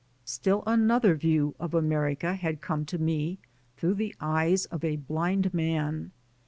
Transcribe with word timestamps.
Still 0.25 0.63
another 0.65 1.13
view 1.13 1.53
of 1.59 1.75
America 1.75 2.33
had 2.33 2.59
come 2.59 2.85
to 2.85 2.97
me 2.97 3.37
through 3.77 3.93
the 3.93 4.15
eyes 4.19 4.65
of 4.65 4.83
a 4.83 4.95
blind 4.95 5.53
man. 5.53 6.11